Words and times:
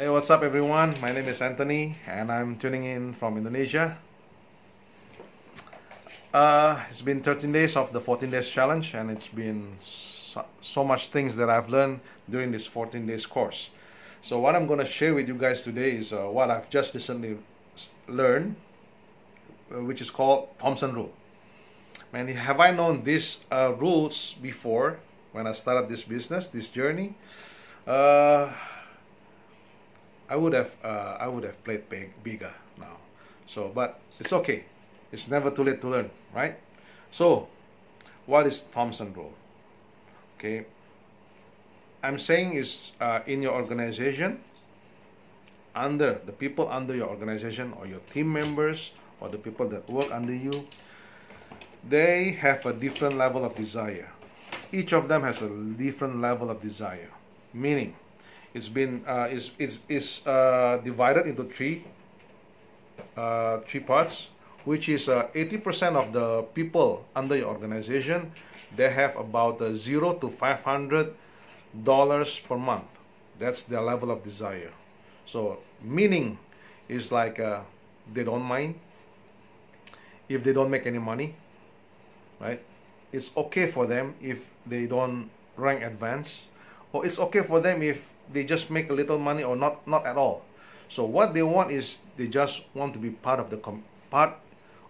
Hey, 0.00 0.08
what's 0.08 0.30
up, 0.30 0.42
everyone? 0.42 0.94
My 1.02 1.12
name 1.12 1.28
is 1.28 1.42
Anthony, 1.42 1.94
and 2.06 2.32
I'm 2.32 2.56
tuning 2.56 2.84
in 2.84 3.12
from 3.12 3.36
Indonesia. 3.36 3.98
Uh, 6.32 6.80
it's 6.88 7.02
been 7.02 7.20
13 7.20 7.52
days 7.52 7.76
of 7.76 7.92
the 7.92 8.00
14 8.00 8.30
days 8.30 8.48
challenge, 8.48 8.94
and 8.94 9.10
it's 9.10 9.28
been 9.28 9.76
so, 9.78 10.46
so 10.62 10.84
much 10.84 11.08
things 11.08 11.36
that 11.36 11.50
I've 11.50 11.68
learned 11.68 12.00
during 12.30 12.50
this 12.50 12.66
14 12.66 13.06
days 13.06 13.26
course. 13.26 13.72
So, 14.22 14.40
what 14.40 14.56
I'm 14.56 14.66
going 14.66 14.78
to 14.78 14.86
share 14.86 15.12
with 15.12 15.28
you 15.28 15.34
guys 15.34 15.64
today 15.64 15.96
is 15.96 16.14
uh, 16.14 16.22
what 16.32 16.50
I've 16.50 16.70
just 16.70 16.94
recently 16.94 17.36
learned, 18.08 18.56
uh, 19.70 19.84
which 19.84 20.00
is 20.00 20.08
called 20.08 20.48
Thompson 20.58 20.94
Rule. 20.94 21.12
Man, 22.10 22.26
have 22.28 22.58
I 22.58 22.70
known 22.70 23.04
these 23.04 23.44
uh, 23.52 23.74
rules 23.76 24.32
before 24.40 24.98
when 25.32 25.46
I 25.46 25.52
started 25.52 25.90
this 25.90 26.04
business, 26.04 26.46
this 26.46 26.68
journey? 26.68 27.16
Uh, 27.86 28.50
I 30.30 30.36
would 30.36 30.54
have 30.54 30.76
uh, 30.84 31.16
I 31.20 31.28
would 31.28 31.44
have 31.44 31.62
played 31.64 31.88
big, 31.90 32.10
bigger 32.22 32.54
now. 32.78 32.96
So, 33.46 33.68
but 33.74 34.00
it's 34.20 34.32
okay. 34.32 34.64
It's 35.12 35.28
never 35.28 35.50
too 35.50 35.64
late 35.64 35.80
to 35.82 35.88
learn, 35.88 36.10
right? 36.32 36.54
So, 37.10 37.48
what 38.26 38.46
is 38.46 38.60
Thompson 38.62 39.12
rule? 39.12 39.34
Okay, 40.38 40.66
I'm 42.02 42.16
saying 42.18 42.54
is 42.54 42.92
uh, 43.00 43.20
in 43.26 43.42
your 43.42 43.54
organization, 43.54 44.40
under 45.74 46.20
the 46.24 46.32
people 46.32 46.68
under 46.68 46.94
your 46.94 47.08
organization 47.08 47.72
or 47.78 47.86
your 47.86 48.00
team 48.12 48.32
members 48.32 48.92
or 49.20 49.28
the 49.28 49.38
people 49.38 49.68
that 49.68 49.88
work 49.90 50.10
under 50.12 50.32
you, 50.34 50.66
they 51.88 52.30
have 52.32 52.64
a 52.66 52.72
different 52.72 53.16
level 53.18 53.44
of 53.44 53.54
desire. 53.56 54.08
Each 54.72 54.92
of 54.92 55.08
them 55.08 55.22
has 55.22 55.42
a 55.42 55.48
different 55.76 56.20
level 56.20 56.50
of 56.50 56.62
desire. 56.62 57.10
Meaning, 57.52 57.96
it's 58.54 58.68
been 58.68 59.02
uh, 59.06 59.28
is 59.30 59.52
is 59.58 59.82
is 59.88 60.26
uh, 60.26 60.78
divided 60.84 61.26
into 61.26 61.44
three 61.44 61.84
uh, 63.16 63.58
three 63.66 63.80
parts, 63.80 64.28
which 64.64 64.88
is 64.88 65.08
80% 65.08 65.94
uh, 65.96 66.00
of 66.00 66.12
the 66.12 66.42
people 66.54 67.04
under 67.14 67.36
your 67.36 67.48
organization 67.48 68.32
they 68.76 68.90
have 68.90 69.16
about 69.16 69.60
uh, 69.60 69.74
zero 69.74 70.14
to 70.14 70.28
500 70.28 71.14
dollars 71.84 72.38
per 72.38 72.56
month. 72.56 72.86
That's 73.38 73.64
their 73.64 73.80
level 73.82 74.10
of 74.10 74.22
desire. 74.22 74.72
So 75.26 75.58
meaning 75.82 76.38
is 76.88 77.10
like 77.12 77.38
uh, 77.40 77.62
they 78.12 78.24
don't 78.24 78.42
mind 78.42 78.74
if 80.28 80.44
they 80.44 80.52
don't 80.52 80.70
make 80.70 80.86
any 80.86 80.98
money, 80.98 81.34
right? 82.40 82.62
It's 83.12 83.36
okay 83.36 83.66
for 83.70 83.86
them 83.86 84.14
if 84.20 84.46
they 84.66 84.86
don't 84.86 85.30
rank 85.56 85.82
advance, 85.82 86.48
or 86.92 87.06
it's 87.06 87.18
okay 87.18 87.42
for 87.42 87.60
them 87.60 87.82
if 87.82 88.06
they 88.32 88.44
just 88.44 88.70
make 88.70 88.90
a 88.90 88.92
little 88.92 89.18
money 89.18 89.42
or 89.42 89.56
not 89.56 89.86
not 89.86 90.06
at 90.06 90.16
all. 90.16 90.42
So 90.88 91.04
what 91.04 91.34
they 91.34 91.42
want 91.42 91.70
is 91.70 92.00
they 92.16 92.26
just 92.26 92.64
want 92.74 92.92
to 92.94 92.98
be 92.98 93.10
part 93.10 93.40
of 93.40 93.50
the 93.50 93.58
part 94.10 94.34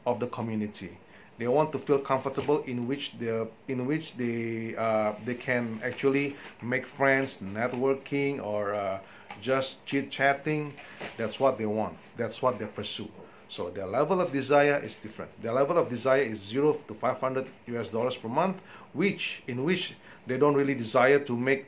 of 0.06 0.20
the 0.20 0.26
community. 0.28 0.96
They 1.38 1.48
want 1.48 1.72
to 1.72 1.78
feel 1.78 1.98
comfortable 1.98 2.62
in 2.64 2.86
which 2.86 3.18
they 3.18 3.46
in 3.68 3.86
which 3.86 4.16
they 4.16 4.76
uh, 4.76 5.12
they 5.24 5.34
can 5.34 5.80
actually 5.82 6.36
make 6.62 6.86
friends 6.86 7.40
networking 7.42 8.44
or 8.44 8.74
uh, 8.74 8.98
just 9.40 9.84
chit 9.86 10.10
chatting. 10.10 10.74
That's 11.16 11.40
what 11.40 11.56
they 11.58 11.66
want. 11.66 11.96
That's 12.16 12.42
what 12.42 12.58
they 12.58 12.66
pursue. 12.66 13.08
So 13.48 13.68
their 13.68 13.86
level 13.86 14.20
of 14.20 14.32
desire 14.32 14.80
is 14.84 14.96
different. 14.96 15.30
Their 15.42 15.52
level 15.52 15.76
of 15.76 15.88
desire 15.88 16.22
is 16.22 16.38
0 16.38 16.78
to 16.86 16.94
500 16.94 17.46
us 17.68 17.90
dollars 17.90 18.16
per 18.16 18.28
month 18.28 18.60
which 18.92 19.42
in 19.48 19.64
which 19.64 19.94
they 20.26 20.36
don't 20.38 20.54
really 20.54 20.74
desire 20.74 21.18
to 21.18 21.36
make 21.36 21.66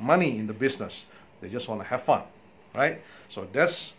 money 0.00 0.38
in 0.38 0.46
the 0.46 0.54
business. 0.54 1.06
They 1.40 1.48
just 1.48 1.68
want 1.68 1.80
to 1.80 1.86
have 1.86 2.02
fun, 2.02 2.22
right? 2.74 3.00
So 3.28 3.46
that's 3.52 3.94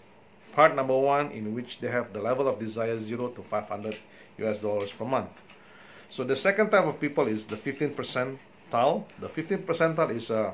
part 0.51 0.75
number 0.75 0.97
one 0.97 1.31
in 1.31 1.53
which 1.53 1.79
they 1.79 1.87
have 1.87 2.13
the 2.13 2.21
level 2.21 2.47
of 2.47 2.59
desire 2.59 2.97
0 2.99 3.29
to 3.29 3.41
500 3.41 3.95
US 4.39 4.59
dollars 4.59 4.91
per 4.91 5.05
month. 5.05 5.41
So 6.09 6.23
the 6.23 6.35
second 6.35 6.71
type 6.71 6.85
of 6.85 6.99
people 6.99 7.27
is 7.27 7.45
the 7.45 7.57
15 7.57 7.91
percentile. 7.91 9.05
The 9.19 9.29
15 9.29 9.59
percentile 9.59 10.15
is 10.15 10.29
uh, 10.29 10.51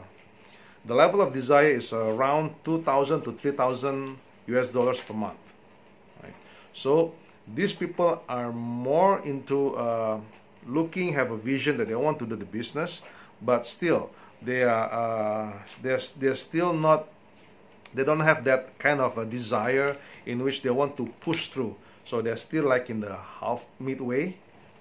the 0.86 0.94
level 0.94 1.22
of 1.22 1.34
desire 1.34 1.70
is 1.70 1.94
around 1.94 2.54
2,000 2.64 3.24
to 3.24 3.32
3,000 3.32 4.18
US 4.48 4.70
dollars 4.70 5.02
per 5.02 5.14
month. 5.14 5.40
Right? 6.24 6.34
So 6.74 7.14
these 7.56 7.74
people 7.74 8.22
are 8.30 8.52
more 8.52 9.20
into 9.26 9.76
uh, 9.76 10.20
looking, 10.68 11.14
have 11.14 11.32
a 11.32 11.38
vision 11.38 11.78
that 11.78 11.88
they 11.88 11.96
want 11.96 12.20
to 12.20 12.26
do 12.26 12.36
the 12.36 12.46
business, 12.46 13.02
but 13.42 13.66
still 13.66 14.12
they 14.42 14.64
are 14.64 14.92
uh, 14.92 15.54
they're, 15.82 16.00
they're 16.20 16.36
still 16.36 16.74
not 16.74 17.08
they 17.94 18.04
don't 18.04 18.20
have 18.20 18.44
that 18.44 18.78
kind 18.80 19.00
of 19.00 19.18
a 19.18 19.26
desire 19.26 19.96
in 20.26 20.44
which 20.44 20.62
they 20.62 20.70
want 20.70 20.98
to 20.98 21.06
push 21.22 21.48
through. 21.48 21.76
So 22.06 22.22
they're 22.22 22.38
still 22.38 22.66
like 22.66 22.90
in 22.90 23.00
the 23.00 23.16
half 23.16 23.66
midway 23.80 24.36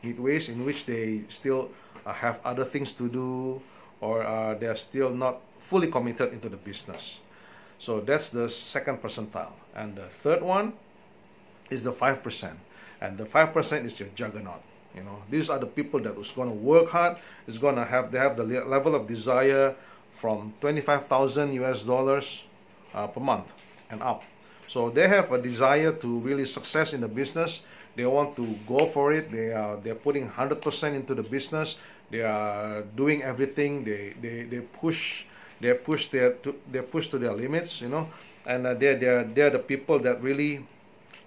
midways 0.06 0.48
in 0.48 0.64
which 0.64 0.86
they 0.86 1.22
still 1.28 1.70
uh, 2.04 2.12
have 2.12 2.40
other 2.44 2.64
things 2.64 2.92
to 2.94 3.08
do 3.08 3.60
or 4.00 4.22
uh, 4.22 4.54
they're 4.54 4.76
still 4.76 5.10
not 5.10 5.40
fully 5.58 5.90
committed 5.90 6.32
into 6.32 6.48
the 6.48 6.56
business. 6.56 7.20
So 7.78 8.00
that's 8.00 8.30
the 8.30 8.48
second 8.48 9.02
percentile. 9.02 9.52
And 9.74 9.96
the 9.96 10.08
third 10.08 10.42
one 10.42 10.72
is 11.70 11.82
the 11.82 11.92
5% 11.92 12.54
and 13.00 13.18
the 13.18 13.24
5% 13.24 13.84
is 13.84 13.98
your 13.98 14.08
juggernaut 14.14 14.62
you 14.96 15.02
know, 15.02 15.22
these 15.30 15.50
are 15.50 15.58
the 15.58 15.66
people 15.66 16.00
that 16.00 16.16
is 16.16 16.30
going 16.30 16.48
to 16.48 16.54
work 16.56 16.88
hard. 16.88 17.18
Is 17.46 17.58
going 17.58 17.76
to 17.76 17.84
have 17.84 18.10
they 18.10 18.18
have 18.18 18.36
the 18.36 18.44
level 18.44 18.94
of 18.94 19.06
desire 19.06 19.74
from 20.12 20.52
25,000 20.60 21.52
US 21.52 21.82
dollars 21.84 22.42
uh, 22.94 23.06
per 23.06 23.20
month 23.20 23.52
and 23.90 24.02
up. 24.02 24.24
So 24.68 24.90
they 24.90 25.06
have 25.06 25.30
a 25.30 25.40
desire 25.40 25.92
to 25.92 26.18
really 26.20 26.46
success 26.46 26.92
in 26.92 27.00
the 27.00 27.08
business. 27.08 27.64
They 27.94 28.06
want 28.06 28.34
to 28.36 28.46
go 28.66 28.86
for 28.86 29.12
it. 29.12 29.30
They 29.30 29.52
are 29.52 29.76
they're 29.76 29.94
putting 29.94 30.28
100% 30.28 30.94
into 30.94 31.14
the 31.14 31.22
business. 31.22 31.78
They 32.10 32.22
are 32.22 32.82
doing 32.96 33.22
everything. 33.22 33.84
They 33.84 34.14
they, 34.20 34.42
they 34.44 34.60
push 34.60 35.24
they 35.60 35.72
push 35.74 36.08
their 36.08 36.32
to, 36.44 36.54
they 36.72 36.80
push 36.80 37.08
to 37.08 37.18
their 37.18 37.32
limits. 37.32 37.80
You 37.80 37.88
know, 37.88 38.08
and 38.46 38.66
uh, 38.66 38.74
they're 38.74 38.96
they're 38.96 39.24
they're 39.24 39.50
the 39.50 39.60
people 39.60 39.98
that 40.00 40.22
really 40.22 40.64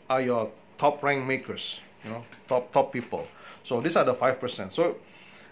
are 0.09 0.21
your 0.21 0.51
top 0.79 1.03
rank 1.03 1.25
makers. 1.27 1.81
You 2.03 2.11
know, 2.11 2.23
top 2.47 2.71
top 2.71 2.91
people. 2.91 3.27
So 3.63 3.81
these 3.81 3.95
are 3.95 4.05
the 4.05 4.15
5%. 4.15 4.71
So 4.71 4.95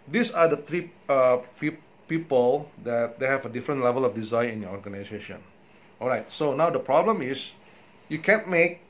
these 0.08 0.32
are 0.32 0.48
the 0.48 0.58
three 0.58 0.90
uh, 1.10 1.38
pe 1.60 1.76
people 2.08 2.72
that 2.84 3.20
they 3.20 3.28
have 3.28 3.46
a 3.46 3.50
different 3.50 3.84
level 3.84 4.06
of 4.06 4.16
desire 4.16 4.48
in 4.48 4.62
your 4.62 4.72
organization. 4.72 5.44
All 6.00 6.08
right. 6.08 6.32
So 6.32 6.56
now 6.56 6.70
the 6.70 6.80
problem 6.80 7.22
is 7.22 7.52
you 8.08 8.20
can't 8.20 8.48
make 8.48 8.82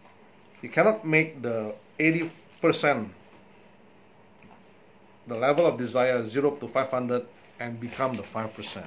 you 0.61 0.69
cannot 0.69 1.05
make 1.05 1.41
the 1.41 1.73
80% 1.99 3.09
the 5.27 5.35
level 5.35 5.65
of 5.65 5.77
desire 5.77 6.23
0 6.23 6.51
to 6.51 6.67
500 6.67 7.25
and 7.59 7.79
become 7.79 8.13
the 8.13 8.23
5%. 8.23 8.83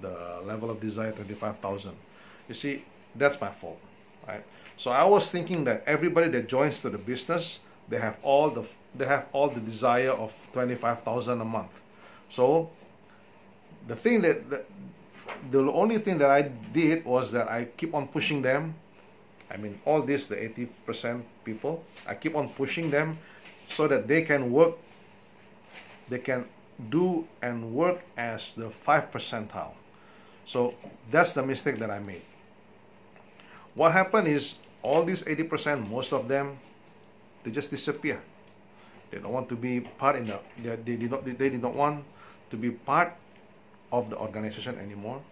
The 0.00 0.40
level 0.44 0.70
of 0.70 0.80
desire 0.80 1.12
25,000. 1.12 1.92
You 2.48 2.54
see, 2.54 2.84
that's 3.14 3.40
my 3.40 3.50
fault, 3.50 3.80
right? 4.26 4.44
So 4.76 4.90
I 4.90 5.04
was 5.04 5.30
thinking 5.30 5.64
that 5.64 5.82
everybody 5.86 6.28
that 6.28 6.48
joins 6.48 6.80
to 6.80 6.90
the 6.90 6.98
business 6.98 7.60
they 7.88 7.98
have 7.98 8.18
all 8.22 8.50
the 8.50 8.64
they 8.96 9.06
have 9.06 9.26
all 9.32 9.48
the 9.48 9.60
desire 9.60 10.10
of 10.10 10.34
25,000 10.52 11.40
a 11.40 11.44
month. 11.44 11.70
So 12.30 12.70
the 13.86 13.94
thing 13.94 14.22
that, 14.22 14.48
that 14.50 14.66
the 15.50 15.60
only 15.70 15.98
thing 15.98 16.18
that 16.18 16.30
I 16.30 16.42
did 16.72 17.04
was 17.04 17.30
that 17.32 17.48
I 17.48 17.66
keep 17.76 17.94
on 17.94 18.08
pushing 18.08 18.42
them. 18.42 18.74
I 19.50 19.56
mean 19.56 19.78
all 19.84 20.02
this 20.02 20.26
the 20.26 20.36
80% 20.36 21.22
people 21.44 21.84
I 22.06 22.14
keep 22.14 22.34
on 22.34 22.48
pushing 22.48 22.90
them 22.90 23.18
so 23.68 23.86
that 23.86 24.08
they 24.08 24.22
can 24.22 24.50
work 24.50 24.74
they 26.08 26.18
can 26.18 26.44
do 26.90 27.26
and 27.42 27.72
work 27.72 28.00
as 28.16 28.54
the 28.54 28.70
5 28.70 29.10
percentile. 29.10 29.72
So 30.44 30.74
that's 31.10 31.32
the 31.32 31.44
mistake 31.44 31.78
that 31.78 31.90
I 31.90 32.00
made 32.00 32.22
what 33.76 33.92
happened 33.92 34.26
is 34.26 34.56
all 34.82 35.04
these 35.04 35.22
80% 35.22 35.88
most 35.88 36.12
of 36.12 36.26
them 36.26 36.58
they 37.44 37.52
just 37.52 37.70
disappear. 37.70 38.20
They 39.12 39.18
don't 39.18 39.32
want 39.32 39.48
to 39.50 39.54
be 39.54 39.80
part 39.80 40.16
in 40.16 40.24
the 40.24 40.40
they, 40.58 40.74
they 40.74 40.96
did 40.96 41.10
not 41.12 41.24
they 41.24 41.48
did 41.48 41.62
not 41.62 41.76
want 41.76 42.02
to 42.50 42.56
be 42.56 42.72
part 42.72 43.14
of 43.92 44.10
the 44.10 44.18
organization 44.18 44.76
anymore 44.78 45.22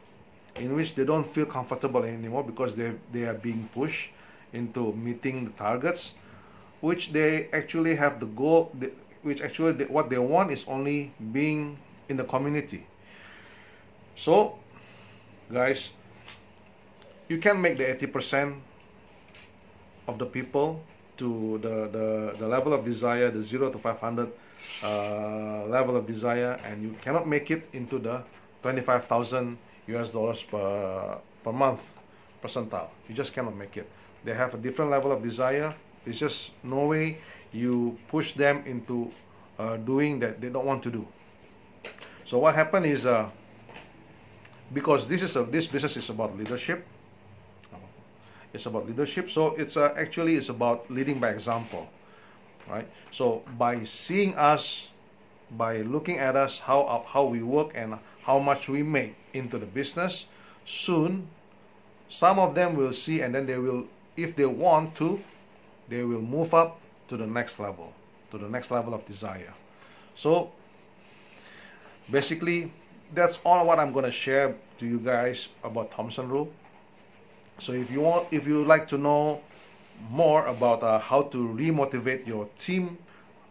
in 0.54 0.76
which 0.76 0.94
they 0.94 1.04
don't 1.04 1.26
feel 1.26 1.46
comfortable 1.46 2.04
anymore 2.04 2.44
because 2.44 2.76
they 2.76 2.94
they 3.10 3.24
are 3.26 3.34
being 3.34 3.68
pushed 3.74 4.10
into 4.52 4.92
meeting 4.94 5.44
the 5.44 5.50
targets 5.58 6.14
which 6.80 7.10
they 7.10 7.50
actually 7.50 7.96
have 7.96 8.20
the 8.20 8.30
goal 8.38 8.70
which 9.22 9.40
actually 9.40 9.72
they, 9.72 9.86
what 9.86 10.08
they 10.08 10.18
want 10.18 10.52
is 10.52 10.64
only 10.68 11.10
being 11.32 11.76
in 12.08 12.16
the 12.16 12.24
community 12.24 12.86
so 14.14 14.54
guys 15.50 15.90
you 17.28 17.38
can 17.38 17.60
make 17.60 17.76
the 17.76 17.84
80% 17.84 18.60
of 20.08 20.18
the 20.18 20.26
people 20.26 20.82
to 21.16 21.58
the, 21.62 21.88
the, 21.88 22.36
the 22.38 22.48
level 22.48 22.72
of 22.72 22.84
desire, 22.84 23.30
the 23.30 23.42
0 23.42 23.70
to 23.70 23.78
500 23.78 24.32
uh, 24.82 25.64
level 25.66 25.96
of 25.96 26.06
desire, 26.06 26.58
and 26.64 26.82
you 26.82 26.94
cannot 27.02 27.26
make 27.26 27.50
it 27.50 27.68
into 27.72 27.98
the 27.98 28.22
25,000 28.62 29.56
US 29.88 30.10
dollars 30.10 30.42
per, 30.42 31.18
per 31.42 31.52
month 31.52 31.80
percentile. 32.42 32.88
You 33.08 33.14
just 33.14 33.32
cannot 33.32 33.56
make 33.56 33.76
it. 33.76 33.88
They 34.24 34.34
have 34.34 34.54
a 34.54 34.58
different 34.58 34.90
level 34.90 35.12
of 35.12 35.22
desire. 35.22 35.74
There's 36.04 36.18
just 36.18 36.52
no 36.62 36.86
way 36.86 37.18
you 37.52 37.96
push 38.08 38.32
them 38.32 38.62
into 38.66 39.10
uh, 39.58 39.76
doing 39.76 40.18
that 40.20 40.40
they 40.40 40.48
don't 40.48 40.66
want 40.66 40.82
to 40.82 40.90
do. 40.90 41.06
So 42.24 42.38
what 42.38 42.54
happened 42.54 42.86
is 42.86 43.06
uh, 43.06 43.28
because 44.72 45.06
this 45.06 45.22
is 45.22 45.36
a 45.36 45.44
this 45.44 45.66
business 45.66 45.96
is 45.96 46.08
about 46.08 46.36
leadership. 46.36 46.84
It's 48.54 48.66
about 48.66 48.86
leadership. 48.86 49.28
So 49.30 49.54
it's 49.56 49.76
uh, 49.76 49.92
actually 49.96 50.36
it's 50.36 50.48
about 50.48 50.88
leading 50.90 51.18
by 51.18 51.30
example, 51.30 51.90
right? 52.70 52.86
So 53.10 53.42
by 53.58 53.84
seeing 53.84 54.34
us, 54.36 54.88
by 55.58 55.82
looking 55.82 56.18
at 56.18 56.36
us, 56.36 56.60
how 56.60 57.04
how 57.06 57.24
we 57.24 57.42
work 57.42 57.72
and 57.74 57.98
how 58.22 58.38
much 58.38 58.68
we 58.68 58.82
make 58.82 59.14
into 59.34 59.58
the 59.58 59.66
business, 59.66 60.24
soon 60.64 61.28
some 62.08 62.38
of 62.38 62.54
them 62.54 62.76
will 62.76 62.92
see 62.92 63.20
and 63.20 63.34
then 63.34 63.46
they 63.46 63.58
will 63.58 63.86
if 64.16 64.36
they 64.36 64.46
want 64.46 64.94
to 64.94 65.20
they 65.88 66.02
will 66.04 66.20
move 66.22 66.54
up 66.54 66.78
to 67.08 67.16
the 67.16 67.26
next 67.26 67.58
level 67.58 67.92
to 68.30 68.38
the 68.38 68.48
next 68.48 68.70
level 68.70 68.94
of 68.94 69.04
desire 69.04 69.52
so 70.14 70.50
basically 72.10 72.70
that's 73.14 73.40
all 73.44 73.66
what 73.66 73.78
I'm 73.78 73.92
going 73.92 74.04
to 74.04 74.12
share 74.12 74.54
to 74.78 74.86
you 74.86 74.98
guys 74.98 75.48
about 75.62 75.90
Thompson 75.90 76.28
rule 76.28 76.52
so 77.58 77.72
if 77.72 77.90
you 77.90 78.00
want 78.00 78.26
if 78.32 78.46
you 78.46 78.58
would 78.58 78.66
like 78.66 78.86
to 78.88 78.98
know 78.98 79.40
more 80.10 80.46
about 80.46 80.82
uh, 80.82 80.98
how 80.98 81.22
to 81.22 81.48
remotivate 81.48 82.26
your 82.26 82.48
team 82.58 82.98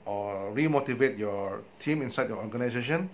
or 0.06 0.52
remotivate 0.54 1.18
your 1.18 1.62
team 1.80 2.02
inside 2.02 2.28
your 2.30 2.38
organization 2.38 3.10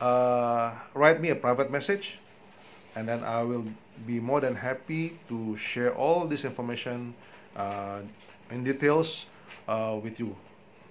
uh, 0.00 0.72
write 0.94 1.20
me 1.20 1.30
a 1.30 1.34
private 1.36 1.70
message 1.70 2.18
and 2.96 3.08
then 3.08 3.22
I 3.24 3.42
will 3.42 3.64
be 4.06 4.20
more 4.20 4.40
than 4.40 4.54
happy 4.54 5.16
to 5.28 5.56
share 5.56 5.94
all 5.94 6.26
this 6.26 6.44
information 6.44 7.14
uh, 7.56 8.00
in 8.50 8.64
details 8.64 9.26
uh, 9.68 9.98
with 10.02 10.18
you. 10.18 10.36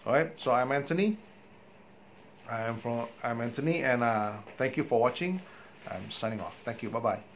All 0.05 0.13
right, 0.13 0.31
so 0.39 0.51
I'm 0.51 0.71
Anthony. 0.71 1.17
I'm 2.49 2.75
from 2.75 3.07
I'm 3.23 3.41
Anthony, 3.41 3.83
and 3.83 4.03
uh, 4.03 4.33
thank 4.57 4.77
you 4.77 4.83
for 4.83 4.99
watching. 4.99 5.39
I'm 5.89 6.09
signing 6.09 6.41
off. 6.41 6.59
Thank 6.63 6.83
you. 6.83 6.89
Bye 6.89 6.99
bye. 6.99 7.30